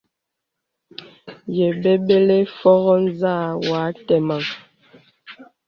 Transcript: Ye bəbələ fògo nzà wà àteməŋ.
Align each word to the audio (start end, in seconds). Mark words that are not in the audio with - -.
Ye 1.55 1.67
bəbələ 1.81 2.37
fògo 2.57 2.93
nzà 3.05 3.35
wà 3.67 3.77
àteməŋ. 3.89 4.43